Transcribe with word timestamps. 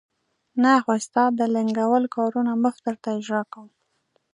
نه، 0.61 0.73
خو 0.83 0.93
ستا 1.05 1.23
د 1.39 1.41
لنګول 1.55 2.03
کارونه 2.15 2.51
مفت 2.63 2.81
درته 2.87 3.07
اجرا 3.17 3.41
کوم. 3.53 3.67